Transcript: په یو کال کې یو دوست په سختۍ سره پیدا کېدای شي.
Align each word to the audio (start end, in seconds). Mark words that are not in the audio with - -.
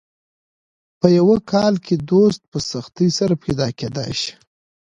په 0.99 1.07
یو 1.17 1.29
کال 1.51 1.73
کې 1.85 1.93
یو 1.99 2.05
دوست 2.11 2.41
په 2.51 2.57
سختۍ 2.71 3.09
سره 3.17 3.33
پیدا 3.43 3.67
کېدای 3.79 4.11
شي. 4.21 4.33